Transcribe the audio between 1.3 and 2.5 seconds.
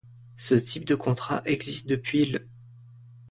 existe depuis l'.